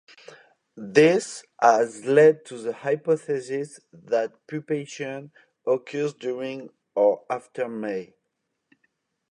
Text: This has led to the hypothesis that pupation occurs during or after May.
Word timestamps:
This 0.77 1.43
has 1.61 2.05
led 2.05 2.43
to 2.45 2.57
the 2.57 2.73
hypothesis 2.73 3.79
that 3.93 4.47
pupation 4.47 5.29
occurs 5.67 6.15
during 6.15 6.71
or 6.95 7.23
after 7.29 7.67
May. 7.69 8.15